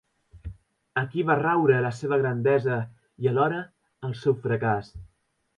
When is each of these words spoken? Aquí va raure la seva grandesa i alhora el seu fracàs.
Aquí 1.01 1.25
va 1.31 1.35
raure 1.41 1.83
la 1.87 1.91
seva 1.99 2.19
grandesa 2.23 2.79
i 3.27 3.31
alhora 3.33 3.63
el 4.09 4.21
seu 4.23 4.39
fracàs. 4.49 4.95